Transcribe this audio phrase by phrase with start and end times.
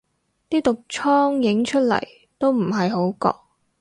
[0.49, 2.01] 啲毒瘡影出嚟
[2.39, 3.37] 都唔係好覺